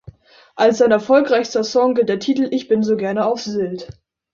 Als 0.55 0.79
sein 0.79 0.89
erfolgreichster 0.89 1.63
Song 1.63 1.93
gilt 1.93 2.09
der 2.09 2.17
Titel 2.17 2.47
"Ich 2.49 2.67
bin 2.67 2.81
so 2.81 2.97
gerne 2.97 3.23
auf 3.27 3.39
Sylt". 3.41 3.87